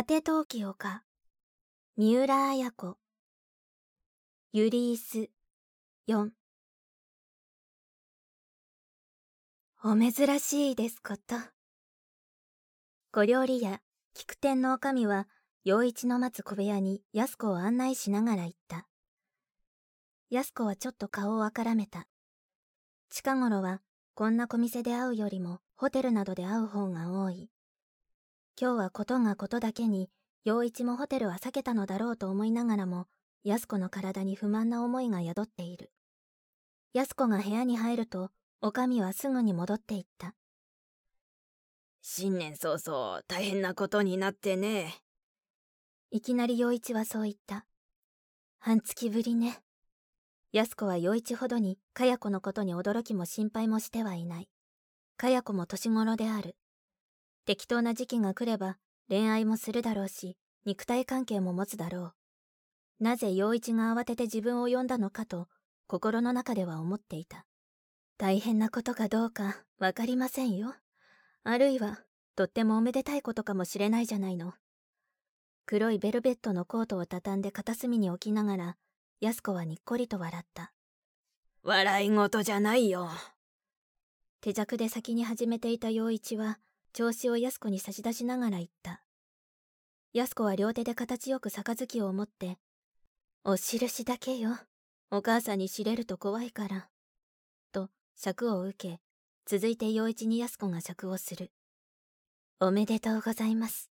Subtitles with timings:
[0.00, 1.02] 果て陶器丘
[1.98, 2.96] 三浦綾子。
[4.50, 5.28] ユリース
[6.08, 6.30] 4
[9.84, 11.36] お珍しいですこと。
[13.12, 13.82] 小料理屋
[14.14, 15.28] 菊天の女将は
[15.64, 18.86] 陽一の待つ小部屋に安子を案内しながら言った。
[20.30, 22.06] 安子はちょっと顔をあからめた。
[23.10, 23.82] 近頃は
[24.14, 27.50] こんな小店で会うよりもホテルなどで会う方が多い。
[28.62, 30.10] 今日はことがことだけに
[30.44, 33.06] 陽一もホテルは避けたのだろうと思いながらも
[33.42, 35.90] 安子の体に不満な思いが宿っている。
[36.92, 38.28] 安子が部屋に入ると
[38.60, 40.34] おかみはすぐに戻っていった。
[42.02, 44.92] 新年早々大変なことになってね。
[46.10, 47.64] いきなり陽一はそう言った。
[48.58, 49.62] 半月ぶりね。
[50.52, 54.50] 安子は陽一ほどにかや子のことに驚きも心配もしてはいない。
[55.16, 56.56] かや子も年頃である
[57.50, 58.76] 適当な時期が来れば
[59.08, 62.12] 恋愛もするだろうし肉体関係も持つだろ
[63.00, 63.02] う。
[63.02, 65.48] なぜ陽一が慌てて自分を呼んだのかと
[65.88, 67.46] 心の中では思っていた。
[68.18, 70.76] 大変なことかどうかわかりませんよ。
[71.42, 71.98] あるいは
[72.36, 74.52] とってもおめでたいことかもしれないじゃないの。
[75.66, 78.76] 黒いベルベットのコートを畳んで片隅に置きながら
[79.18, 80.72] 安子はにっこりと笑った。
[81.64, 83.08] 笑い事じゃないよ。
[84.40, 86.60] 手酌で先に始めていた陽一は
[86.92, 89.02] 調子を安子に差し出しながら言った。
[90.12, 92.58] 安子は両手で形よく杯を持って、
[93.44, 94.58] お印だけよ。
[95.12, 96.88] お母さんに知れると怖いから。
[97.72, 99.00] と、尺を受け、
[99.46, 101.50] 続いて陽一に安子が尺をする。
[102.60, 103.90] おめでとうございます。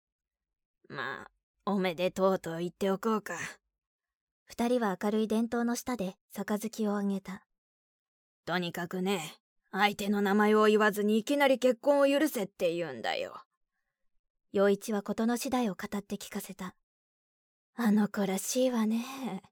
[0.88, 1.30] まあ、
[1.64, 3.34] おめでとうと言っておこうか。
[4.44, 7.44] 二人は明るい伝統の下で杯をあげた。
[8.44, 9.38] とにかくね、
[9.72, 13.42] 相手の名前を言わずにいきなり結婚を許せって言うんだよ。
[14.52, 16.74] 陽一は事の次第を語って聞かせた。
[17.74, 19.42] あの子らしいわね。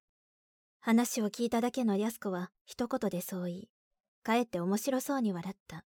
[0.81, 3.69] 話を聞いただけの安子は一言でそう言い、
[4.23, 5.85] かえって面白そうに笑った。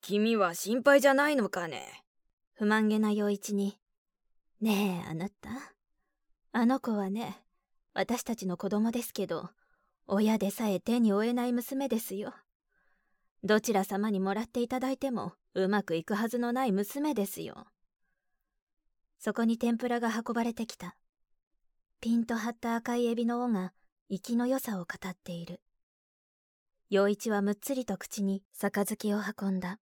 [0.00, 2.04] 君は心配じゃないのかね
[2.52, 3.78] 不満げな陽一に。
[4.60, 5.50] ねえ、あなた。
[6.52, 7.40] あの子はね、
[7.94, 9.50] 私たちの子供ですけど、
[10.06, 12.34] 親でさえ手に負えない娘ですよ。
[13.44, 17.66] どちら様にもらっていただいてもうまくいくはずのない娘ですよ。
[19.18, 20.96] そこに天ぷらが運ばれてきた。
[22.00, 23.74] ピンと張った赤いエビの尾が
[24.10, 25.60] 生きの良さを語っている。
[26.88, 29.78] 陽一はむっつりと口に杯を運んだ。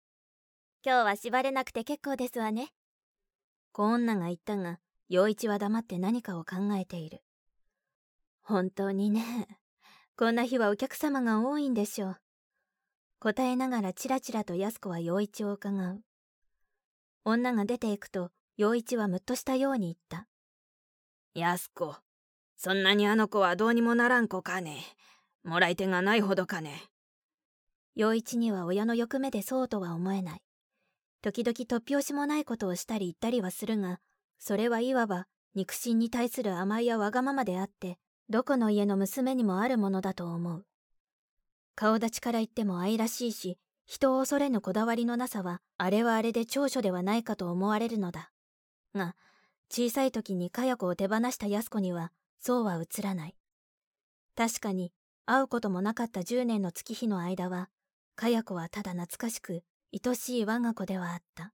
[0.84, 2.70] 今日は縛れなくて結構ですわね。
[3.74, 7.22] 小女が言ったが、陽一は黙って何かを考えている。
[8.42, 9.48] 本当にね、
[10.18, 12.18] こんな日はお客様が多いんでしょう。
[13.24, 16.02] 答えながらチラチラと安子は陽一を伺う。
[17.24, 20.28] 女が出ていくと、陽一はむっとしたように言った。
[21.36, 21.96] 安子、
[22.58, 24.80] そんなにあの子はどうにもならん子かね。
[25.44, 26.82] もらい手がないほどかね。
[27.94, 30.42] 陽一には親の欲目でそうとは思えない。
[31.22, 34.00] 時々突拍子もないことをしたり言ったりはするが、
[34.40, 38.00] それはいわば肉親に対する甘いやわがままであって、
[38.30, 40.66] どこの家の娘にもあるものだと思う。
[41.82, 48.30] 顔立ちから言っても愛らしいし、人を恐れぬこだわりのなさは、あれはあれで長所ではないかと思われるのだ。
[48.94, 49.16] が、
[49.68, 53.36] 小さい時にかや子を手放した安子には、そうは映らない。
[54.36, 54.94] 確かに、
[55.26, 57.68] 会うこともなかった10年の月日の間は、
[58.16, 61.52] かや子はただ懐かしく、愛しい我が子ではあった。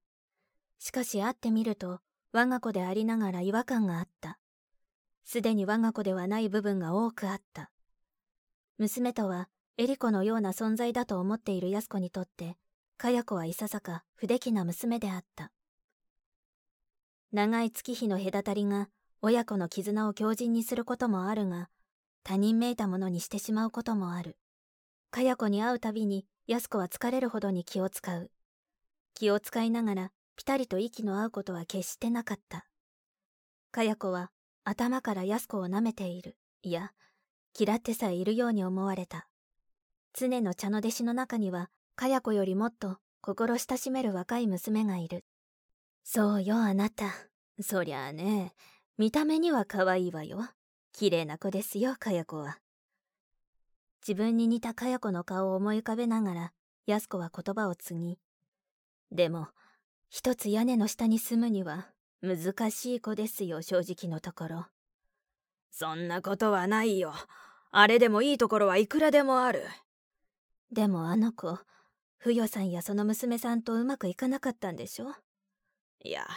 [0.78, 2.02] しかし会ってみると、
[2.34, 4.40] 我が子でありながら違和感があった。
[5.24, 7.72] すでに我が子ではない部分が多くあった。
[8.78, 9.48] 娘とは
[9.80, 12.58] エリコのような存在だと思っている安子にとって、
[12.98, 15.52] かや子はいささか不出来な娘であった。
[17.32, 18.90] 長い月日の隔たりが
[19.22, 21.70] 親子の絆を強靭にすることもあるが、
[22.24, 24.36] 他人めいたものにしてしまうこともある。
[25.12, 28.32] かや子に会うたびに安子は疲れるほどに気を使う。
[29.14, 32.66] 気を使いながらぴたりと息の合うことは決してなかった。
[33.70, 34.32] かや子は
[34.64, 36.36] 頭から安子を舐めている。
[36.64, 36.94] いや、
[37.56, 39.28] 嫌ってさえいるように思われた。
[40.20, 45.24] 常の茶の弟子の中には、かや子よりもっと心親しめる若い娘がいる。
[46.04, 47.06] そうよ、あなた。
[47.62, 48.56] そりゃあね、
[48.98, 50.50] 見た目には可愛いわよ。
[50.92, 52.58] 綺麗な子ですよ、かや子は。
[54.02, 56.54] 自分に似たかや子の顔を思い浮かべながら、
[56.88, 58.20] やす子は言葉を継ぎ。
[59.12, 59.50] でも、
[60.10, 61.92] 一つ屋根の下に住むには、
[62.24, 64.66] 難しい子ですよ、正直のところ。
[65.70, 67.14] そんなことはないよ。
[67.70, 69.62] あれでもいいところはいくらでもある。
[70.72, 71.58] でもあの子、
[72.18, 75.14] ふよさんやその娘さんとうまくいかなかったんでしょ？
[76.04, 76.28] いや、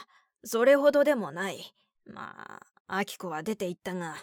[0.45, 1.75] それほどでもない。
[2.07, 4.17] まあ、アキコは出て行ったが、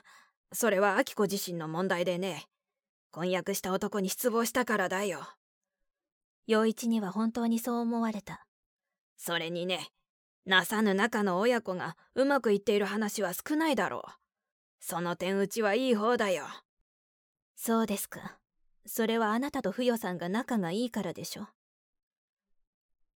[0.51, 2.47] それはアキコ自身の問題でね。
[3.11, 5.27] 婚約した男に失望したからだよ。
[6.45, 8.45] 陽一には本当にそう思われた。
[9.17, 9.89] それにね、
[10.45, 14.11] なさぬ仲の親子がうまくいっている話は少ないだろう。
[14.79, 16.45] その点うちはいい方だよ。
[17.55, 18.37] そうですか。
[18.87, 21.47] それはあなたとふよさんが仲がいいからでしょ。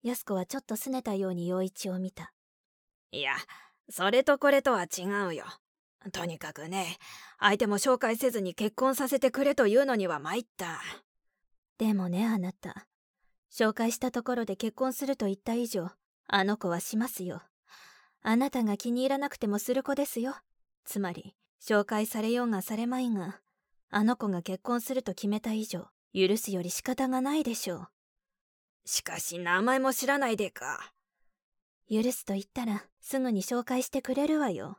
[0.04, 2.34] 安子はちょっと拗ねたように陽一を見た。
[3.12, 3.34] いや、
[3.90, 5.46] それとこれとは違うよ。
[6.12, 6.98] とにかくね、
[7.40, 10.82] 相手も紹介せずに結婚させてくれというのには参った。
[11.78, 12.88] でもね、あなた。
[13.52, 15.90] 紹介したところで結婚すると言った以上、
[16.28, 17.42] あの子はしますよ。
[18.24, 20.36] あなたが気に入らなくてもする子ですよ。
[20.86, 23.41] つまり、紹介されようがされまいが、
[23.94, 27.88] あの子が結婚すると決めた以上、許すより仕方がないでしょう。
[28.86, 30.94] しかし名前も知らないでか。
[31.90, 34.78] 許すと言ったら、すぐに紹介してくれるわよ。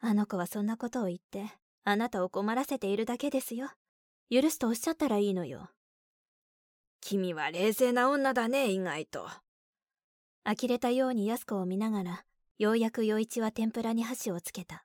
[0.00, 1.46] あの子はそんなことを言って、
[1.84, 3.70] あなたを困らせているだけですよ。
[4.30, 5.70] 許すとおっしゃったらいいのよ。
[7.00, 9.26] 君は冷静な女だね、意外と。
[10.44, 12.24] 呆れたように安子を見ながら、
[12.58, 14.84] ようやく陽一は天ぷらに箸をつけた。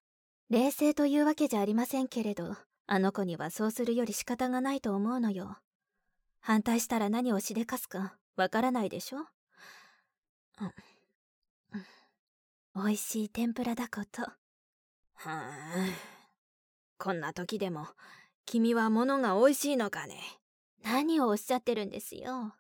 [0.50, 2.56] 冷静というわけじゃありませんけれど、
[2.86, 5.58] あの子にはそうするより仕方がないと思うのよ。
[6.42, 9.22] 反対したら何をしでかすかわからないでしょ、う
[12.80, 14.24] ん、美味しい天ぷらだこと。
[14.24, 14.32] は
[15.26, 15.46] あ、
[16.98, 17.88] こんな時でも、
[18.46, 20.20] 君は物が美味しいのかね？
[20.84, 22.54] 何をおっしゃってるんですよ。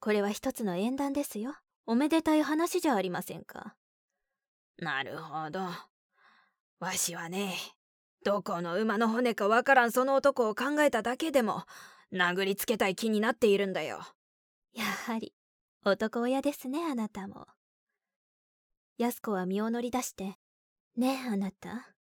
[0.00, 1.54] これは一つの縁談ですよ。
[1.84, 3.74] おめでたい話じゃありませんか。
[4.78, 5.60] なるほど。
[6.80, 7.54] わしはね、
[8.24, 11.64] どこの馬の骨かわからんその男を考えただけでも、
[12.12, 14.00] 殴りつけたい気になっているんだよ。
[14.72, 15.34] やはり、
[15.84, 17.46] 男親ですね、あなたも。
[18.98, 20.36] 安子は身を乗り出して、
[20.96, 21.94] ねえ、あなた。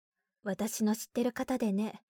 [0.45, 2.03] 私の知ってる方でね、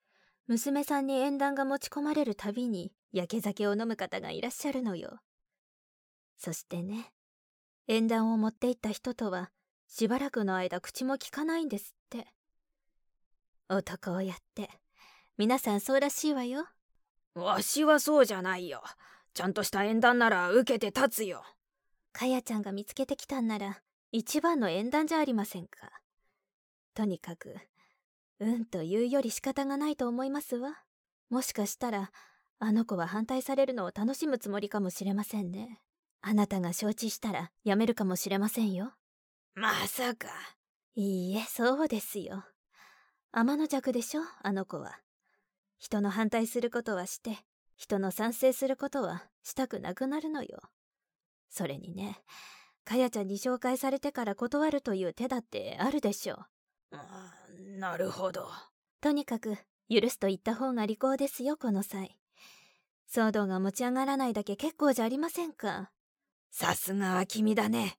[0.47, 5.21] 娘さんに縁談が持ち込まれるたびに、焼け酒を飲む方がいらっしゃるのよ。
[6.37, 7.13] そしてね、
[7.87, 9.51] 縁談を持っていった人とは、
[9.89, 12.27] しばらくの間口も聞かないんですって。
[13.69, 14.69] 男をやって。
[15.37, 16.67] 皆さんそうらしいわよ。
[17.35, 18.83] わしはそうじゃないよ。
[19.35, 21.43] ちゃんとした縁談なら受けて立つよ。
[22.13, 23.81] かやちゃんが見つけてきたんなら、
[24.13, 25.91] 一番の縁談じゃありませんか。
[26.95, 27.57] とにかく、
[28.39, 30.79] うんと言うより仕方がないと思いますわ。
[31.31, 32.13] もしかしたら、
[32.61, 35.81] あの子は反対されるのを楽しむつもりかもしれませんね。
[36.21, 38.93] あなたが承知したらやめるかもしれませんよ。
[39.55, 40.29] まさか。
[40.95, 42.45] いいえ、そうですよ。
[43.37, 45.01] 天の弱でしょ、あの子は。
[45.77, 47.37] 人の反対することはして、
[47.75, 50.61] 人の賛成することはしたくなくなるのよ。
[51.51, 52.23] それにね、
[52.85, 56.45] かやちゃんに紹介されてから断るという手だってあるでしょ
[56.93, 56.97] う。
[57.77, 58.49] なるほど。
[59.01, 59.57] とにかく、
[59.91, 62.17] 許すと言った方が利口ですよ、この際。
[63.13, 65.91] 騒動が持ち上がらないだけ結構じゃありませんか。
[66.53, 67.99] さすがは君だね。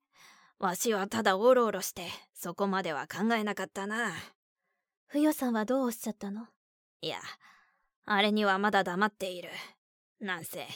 [0.60, 4.14] わしはただおろおろして、そこまでは考えなかったな。
[5.08, 6.48] ふよさんはどうおっしゃったの？
[7.02, 7.20] いや、
[8.06, 9.50] あれにはまだ黙っている。
[10.20, 10.68] なんせ、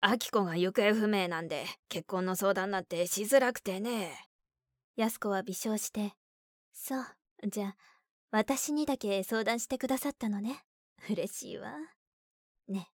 [0.00, 4.28] アキコが行方不明なんで、結婚の相談なんてしづらくてね。
[4.96, 6.14] 安子は微笑して、
[6.72, 7.04] そう、
[7.46, 7.76] じゃあ、
[8.30, 10.64] 私にだけ相談してくださったのね。
[11.08, 11.72] 嬉しいわ。
[12.68, 12.88] ね、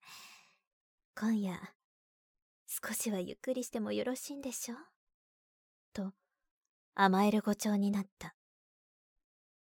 [1.18, 1.58] 今夜、
[2.66, 4.76] 少しはゆっくりしてもよろしいんでしょ？
[5.92, 6.12] と、
[6.94, 8.34] 甘える語調になった。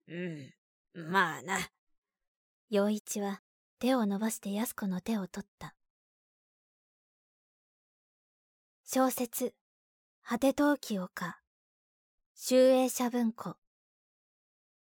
[0.09, 0.53] うん、
[0.97, 1.59] まあな。
[2.71, 3.43] 陽一は
[3.79, 5.75] 手を伸ばして安子の手を取った。
[8.83, 9.55] 小説、
[10.23, 11.39] 果て陶器丘、
[12.35, 13.57] 集英社文庫、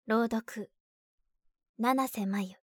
[0.05, 0.70] 朗読、
[1.79, 2.62] 七瀬真由。